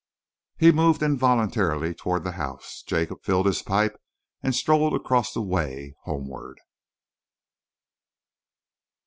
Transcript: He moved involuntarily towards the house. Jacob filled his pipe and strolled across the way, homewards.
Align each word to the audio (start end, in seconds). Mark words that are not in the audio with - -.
He 0.57 0.71
moved 0.71 1.03
involuntarily 1.03 1.93
towards 1.93 2.25
the 2.25 2.31
house. 2.31 2.81
Jacob 2.87 3.21
filled 3.21 3.45
his 3.45 3.61
pipe 3.61 4.01
and 4.41 4.55
strolled 4.55 4.95
across 4.95 5.31
the 5.31 5.43
way, 5.43 5.93
homewards. 6.05 6.59